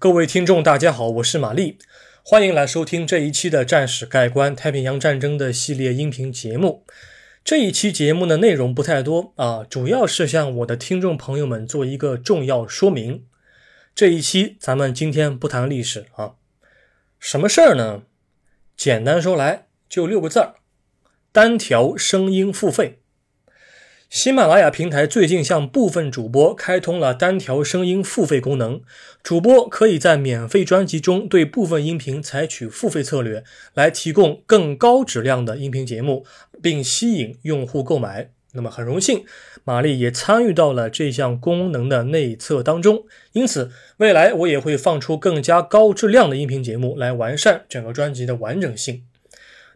[0.00, 1.76] 各位听众，大家好，我是玛丽，
[2.24, 6.86] 欢迎来收听这一期的《战史概观：太平洋战争》的系列音频节目。
[7.44, 13.26] 这一期节目的内容不太多啊，主要是向我的听众朋友们做一个重要说明。
[13.94, 16.36] 这一期咱们今天不谈历史啊，
[17.18, 18.04] 什么事儿呢？
[18.74, 20.54] 简单说来就六个字儿：
[21.30, 22.99] 单条声音付费。
[24.10, 28.80] 喜马拉雅平台最近向部分主播开通了单条声音付费功能，
[29.22, 36.26] 主播可以在免费专辑中对部分音频采取付费策略，来提供更高质量的音频节目，
[36.60, 38.30] 并吸引用户购买。
[38.54, 39.24] 那么很荣幸，
[39.62, 49.04] 玛丽也参与到了这项功能的内测当中，因此未来我也会放出更加高质量的音频节目，来完善整个专辑的完整性。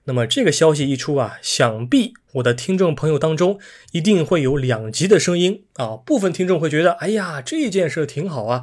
[0.07, 3.59] 那么这个消息一出啊，想必我的听众朋友当中
[3.93, 5.97] 一定会有两极的声音啊。
[5.97, 8.63] 部分听众会觉得，哎呀，这件事挺好啊，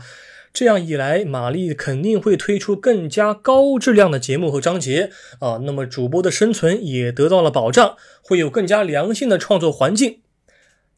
[0.53, 5.59] 这样一来，玛丽肯定会推出更加高质量的节目和章节啊。
[5.63, 10.19] 那么主播的生存也得到了保障，会有更加良性的创作环境。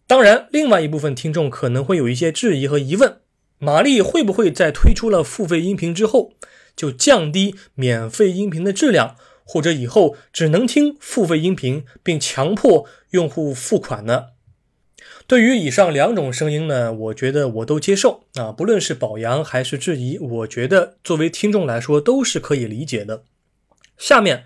[0.06, 3.20] 当然，另外一部分听众可能会有一些质疑和疑问：
[3.60, 6.34] 玛丽会不会在推出了付费音频之后，
[6.76, 9.16] 就降低免费音频的质量？
[9.44, 14.28] 或者以后只能听付费音频，并强迫用户付款呢？
[15.26, 23.24] 对于以上两种声音呢，我觉得我都接受啊，不论是表扬还是质疑，我觉得作为听众来说都是可以理解的。
[23.98, 24.46] 下面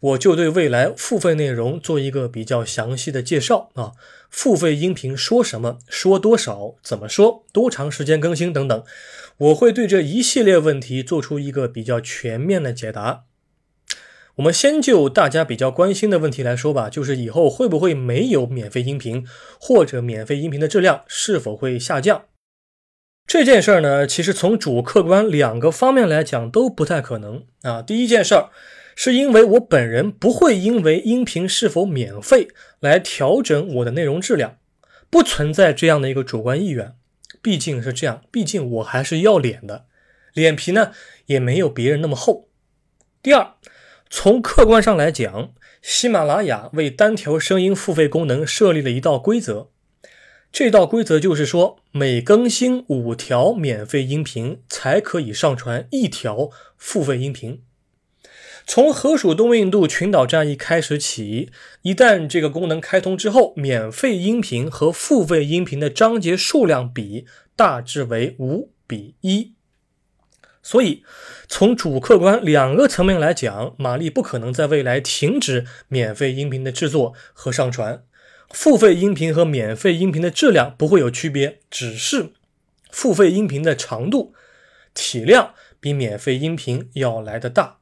[0.00, 3.92] 我就对未来付费内容做一个比较详细的介绍啊，
[4.30, 8.84] 付费音频说什么，说多少，怎么说，多长时间更新等等，
[9.38, 13.24] 我会对这一系列问题做出一个比较全面的解答。
[14.40, 19.26] 我们先就大家比较关心的问题来说吧，就是以后会不会没有免费音频，
[19.60, 22.24] 或者免费音频的质量是否会下降？
[23.26, 27.82] 这件事儿呢，其实从主客观两个方面来讲都不太可能啊。
[27.82, 28.48] 第一件事儿，
[28.96, 32.48] 是因为我本人不会因为音频是否免费
[32.80, 34.56] 来调整我的内容质量，
[35.10, 36.94] 不存在这样的一个主观意愿。
[37.42, 39.84] 毕竟是这样，毕竟我还是要脸的，
[40.32, 40.92] 脸皮呢
[41.26, 42.48] 也没有别人那么厚。
[43.22, 43.52] 第二。
[44.12, 49.70] 从客观上来讲，喜马拉雅为单条声音付费功能设立了一道规则。
[50.50, 57.62] 这道规则就是说，每更新五条免费音频，才可以上传一条付费音频。
[58.66, 69.54] 从河鼠东印度群岛战役开始起，一旦这个功能开通之后，免费音频和付费音频的章节数量比大致为五比一。
[70.62, 71.04] 所以，
[71.48, 78.04] 从主客观两个层面来讲，玛丽不可能在未来停止免费音频的制作和上传。
[78.50, 82.32] 付费音频和免费音频的质量不会有区别，只是
[82.90, 84.34] 付费音频的长度、
[84.92, 87.78] 体量比免费音频要来的大。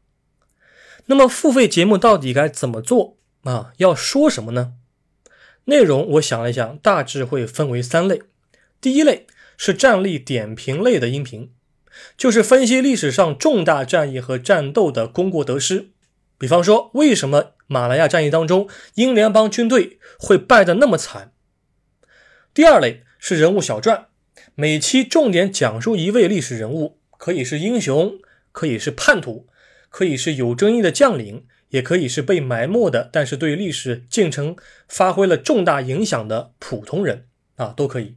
[1.06, 3.72] 那么，付费节目到底该怎么做啊？
[3.78, 4.74] 要说什么呢？
[5.64, 8.22] 内容我想了想，大致会分为三类。
[8.80, 11.50] 第一类是站立点评类的音频。
[12.16, 15.90] 就是分析历史上重大战役和战斗的功过得失，
[16.38, 21.32] 比方说为什么马来亚战役当中英联邦军队会败得那么惨。
[22.54, 24.06] 第二类是人物小传，
[24.54, 28.18] 每期重点讲述一位历史人物，可以是英雄，
[28.52, 29.46] 可以是叛徒，
[29.88, 34.56] 可以是有争议的将领，也可以是被埋没的，但是对历史进程
[34.88, 37.26] 发挥了重大影响的普通人
[37.56, 38.16] 啊，都可以。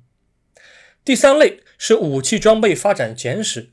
[1.04, 3.71] 第三类是武器装备发展简史，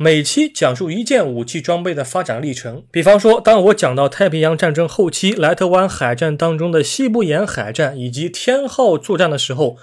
[0.00, 2.84] 每期讲述一件武器装备的发展历程。
[2.92, 9.76] 比方说，当我讲到太平洋战争后期莱特湾海战当中的西部沿海战以及天号作战的时候，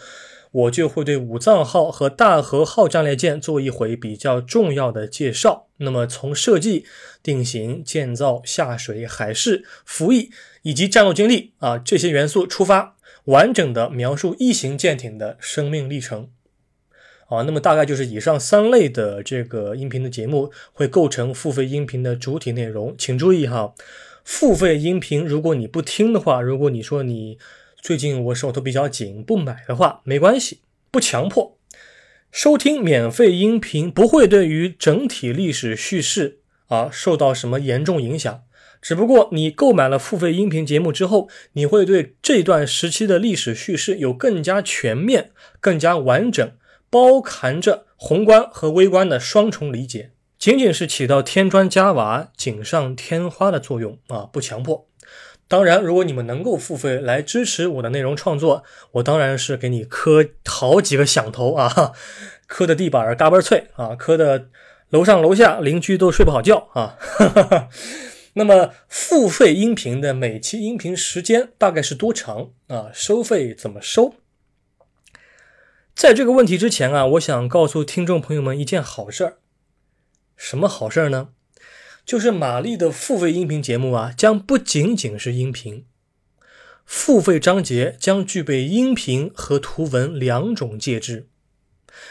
[0.51, 5.67] 我就会对武藏号和大和号战列舰做一回比较重要的介绍。
[5.79, 6.85] 那么，从设计、
[7.21, 10.29] 定型、建造、下水、海试、服役
[10.61, 12.95] 以及战斗经历啊这些元素出发，
[13.25, 16.29] 完整的描述异形舰艇的生命历程。
[17.27, 23.73] 啊，那么大概就是以上三类的这个音频的节目会构成付费音频的主体内容，请注意哈，
[24.23, 27.39] 付费音频如果你不听的话，如果你说你
[27.81, 30.59] 最近我手头比较紧不买的话，没关系，
[30.91, 31.57] 不强迫
[32.31, 38.43] 收听免费音频，不会对于整体历史叙事啊受到什么严重影响，
[38.81, 46.51] 只不过你购买了付费音频节目之后，你会对这段时期的历史叙事有更加全面、更加完整。
[46.95, 54.87] 包含着宏观和微观的双重理解，仅仅是起到添砖加瓦、锦上添花的作用啊，不强迫。
[55.49, 58.63] 当然，如果你们能够付费来支持我的内容创作，
[58.93, 61.91] 我当然是给你磕好几个响头啊，
[62.47, 64.47] 磕的地板儿嘎嘣脆啊，磕的
[64.91, 66.95] 楼上楼下邻居都睡不好觉啊。
[66.97, 67.67] 哈哈哈
[68.35, 72.89] 那么付费音频的每期音频时间大概是多长啊？
[72.93, 74.13] 收费怎么收？
[75.95, 79.37] 在这个问题之前啊，我想告诉听众朋友们一件好事儿。
[80.35, 81.29] 什么好事儿呢？
[82.05, 85.85] 就是玛丽的付费音频节目啊，将不仅仅是音频，
[86.85, 91.29] 付费章节将具备音频和图文两种介质。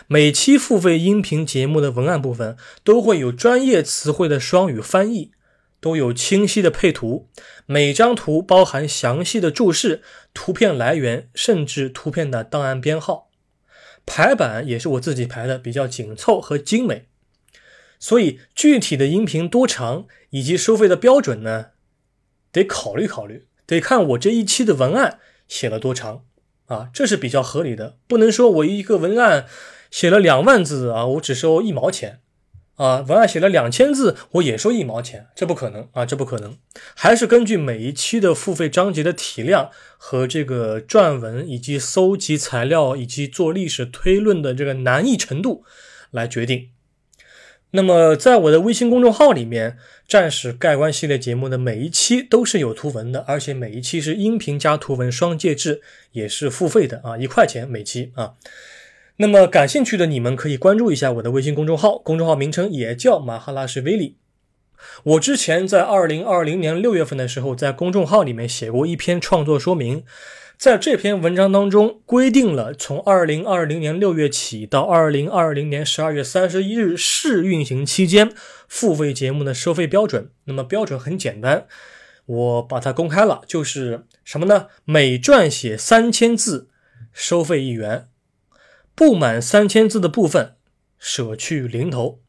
[0.07, 5.33] 每期付费音频节目的文案部分都会有专业词汇的双语翻译，
[5.79, 7.29] 都有清晰的配图，
[7.67, 10.03] 每张图包含详细的注释、
[10.33, 13.29] 图片来源，甚至图片的档案编号。
[14.07, 17.07] 排版也是我自己排的，比较紧凑和精美。
[17.99, 21.67] 所以具体的音频多长以及收费的标准呢，
[22.53, 25.19] 得考虑考虑，得看我这一期的文案
[25.49, 26.25] 写了多长
[26.67, 27.99] 啊，这是比较合理的。
[28.07, 29.47] 不能说我一个文案。
[29.91, 32.19] 写了两万字啊，我只收一毛钱
[32.77, 33.01] 啊。
[33.01, 36.57] 文案写了两千字，我也收一毛钱，这不可能啊，这不可能。
[36.95, 45.65] 还是根据每一期的付费章节的体量和这个撰文以及搜集材料以及做历史推论的这个难易程度
[46.11, 46.71] 来决定。
[47.77, 49.77] 那么，在我的微信公众号里面，
[50.07, 55.83] 战士盖棺系列节目的每一期都是有图文的，而且每一期是音频加图文双介质，
[56.13, 58.35] 也是付费的啊，一块钱每期啊。
[59.17, 64.17] 那么感兴趣的你们可以关注一下我的微信公众号，公众号名称也叫马哈拉什威利。
[65.05, 70.05] 我之前在二零二零年六月份的时候，在公众号里面写过一篇创作说明，
[70.59, 78.33] 在这篇文章当中规定了从二零二零年六月起到二零二零年十二月三十一日试运行期间
[78.69, 80.31] 付费节目的收费标准。
[80.47, 81.67] 那么标准很简单，
[82.27, 84.67] 我把它公开了，就是什么呢？
[84.85, 86.69] 每撰写三千字，
[87.13, 88.09] 收费一元。
[88.95, 90.55] 不满三千字的部分，
[90.99, 92.21] 舍去零头。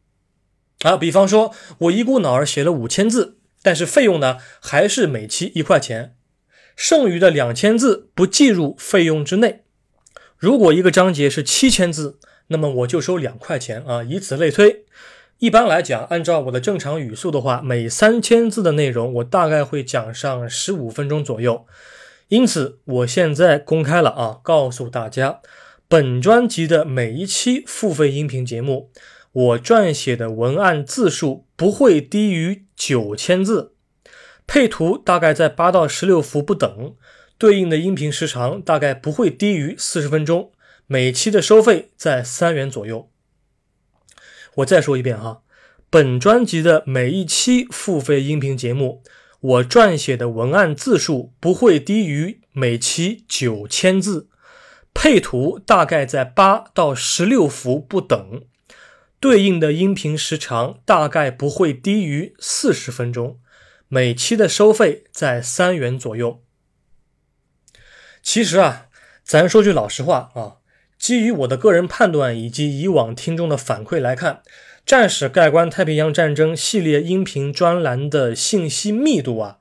[0.82, 6.16] 啊，比方说，我一股脑儿写了五千字，但是费用呢，还是每期一块钱，
[6.76, 9.64] 剩余的两千字不计入费用之内。
[10.38, 14.86] 如果一个章节是七千字，那么我就收两块钱啊，以此类推。
[15.40, 21.66] 一般来讲，按照我的正常语速的话，每三千字的内容，我大概会讲上十五分钟左右。
[22.28, 25.42] 因此，我现在公开了啊，告诉大家。
[25.88, 28.90] 本专辑的每一期付费音频节目，
[29.32, 33.74] 我撰写的文案字数不会低于九千字，
[34.48, 36.96] 配图大概在八到十六幅不等，
[37.38, 40.52] 对应的音频时长大概不会低于四十分钟，
[40.88, 43.12] 每期的收费在三元左右。
[44.56, 45.44] 我再说一遍哈，
[45.92, 49.04] 本专辑的每一期付费音频节目，
[49.40, 54.30] 我撰写的文案字数不会低于每期九千字。
[54.98, 58.42] 配图大概在八到十六幅不等，
[59.20, 63.38] 对应的音频时长大概不会低于四十分钟，
[63.90, 66.42] 每期的收费在三元左右。
[68.24, 68.88] 其实啊，
[69.24, 70.58] 咱说句老实话啊，
[70.98, 74.36] 基于我的个人判断以及以往听众的反馈来看，
[74.86, 79.58] 《战史盖棺：太平洋战争》系列音频专栏的信息密度啊。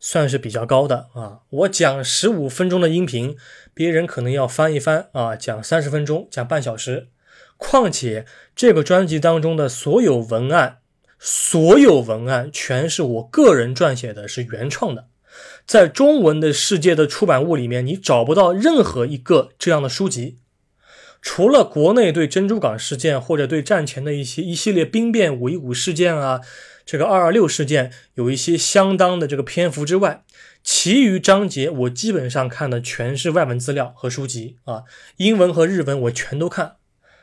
[0.00, 1.40] 算是比较高的啊！
[1.50, 3.36] 我讲十五分钟的音频，
[3.74, 7.08] 别人可能要翻一翻啊，讲三十分钟，讲半小时。
[7.56, 10.78] 况且这个专辑当中的所有文案，
[11.18, 15.06] 所有文案全是我个人撰写的，是原创的。
[15.66, 20.38] 在中文的世界的出版物里面，你找不到任何一个这样的书籍，
[21.20, 26.40] 除了国内对珍珠港事件或者对战前的一些一系列兵变、围武事件啊。
[26.88, 30.24] 这个二二六事件有一些相当的这个篇幅之外，
[30.62, 34.84] 其余章节我基本上看的全是外文资料和书籍啊，
[35.18, 36.76] 英文和日文我全都看，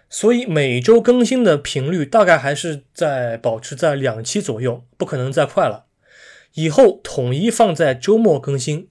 [0.07, 5.85] 所以每周更新的频率大概还是在保持在两期左右，不可能再快了。
[6.53, 8.87] 以后统一放在周末更新。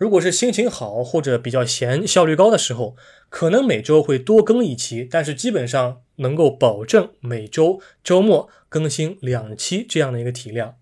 [0.00, 2.96] 如果是心情好或者比较闲、效率高的时候，
[3.28, 10.76] 可能每周会多更一期，但是基本上能够保证每周周末更新两期这样的一个体量。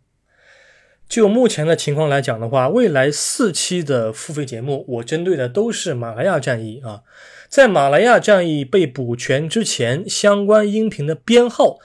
[1.08, 7.02] 就目前的情况来讲的话，未来四期的付费节目，我针对的都是马来亚战役啊。
[7.48, 11.78] 在马来亚战役被补全之前，相关音频的编号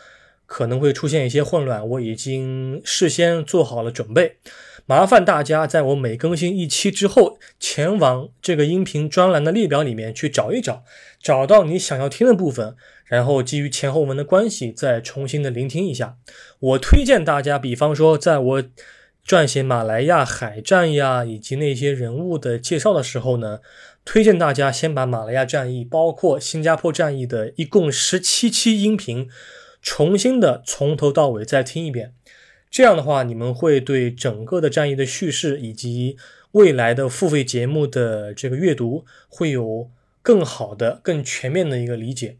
[0.46, 4.38] 可能会出现一些混乱，我已经事先做好了准备。
[4.86, 10.84] 麻烦大家在我每更新一期之后，前往这个音频专栏的列表里面去找一找，
[11.22, 12.76] 找到你想要听的部分，
[13.06, 16.18] 然后基于前后文的关系，再重新的聆听一下。
[16.60, 18.64] 我推荐大家，比方说，在我
[19.26, 23.60] 撰写马来亚海战呀以及那些人物的介绍的时候呢，
[24.04, 29.30] 推荐大家先把马来亚战役，包括新加坡战役的一共十七期音频，
[29.82, 32.14] 重新的从头到尾再听一遍。
[32.74, 36.18] 这样的话，你们会对整个的战役的叙事以及
[36.54, 39.92] 未来的付费节目的这个阅读会有
[40.24, 42.38] 更好的、更全面的一个理解。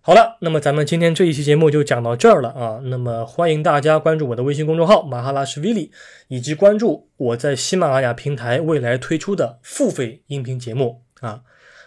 [0.00, 2.80] 好了，那么咱们今天这一期节目就讲到这儿了啊。
[2.84, 5.90] 那么欢迎大家关注我的微信公众号马哈拉什维里，
[6.28, 11.42] 以及关注我在喜马拉雅平台未来推出的付费音频节目啊。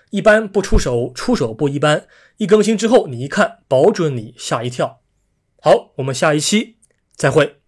[0.09, 2.05] 一般不出手，出手不一般。
[2.35, 4.99] 一更新之后，你一看，保准你吓一跳。
[5.61, 6.75] 好，我们下一期
[7.15, 7.60] 再会。